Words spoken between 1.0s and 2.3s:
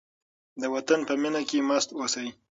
په مینه کې مست اوسئ.